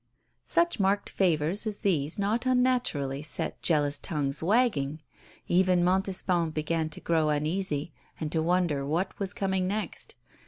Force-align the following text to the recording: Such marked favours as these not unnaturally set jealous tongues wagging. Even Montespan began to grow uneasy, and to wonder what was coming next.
Such 0.47 0.79
marked 0.79 1.11
favours 1.11 1.67
as 1.67 1.81
these 1.81 2.17
not 2.17 2.47
unnaturally 2.47 3.21
set 3.21 3.61
jealous 3.61 3.99
tongues 3.99 4.41
wagging. 4.41 4.99
Even 5.47 5.83
Montespan 5.83 6.49
began 6.49 6.89
to 6.89 6.99
grow 6.99 7.29
uneasy, 7.29 7.93
and 8.19 8.31
to 8.31 8.41
wonder 8.41 8.83
what 8.83 9.19
was 9.19 9.31
coming 9.31 9.67
next. 9.67 10.15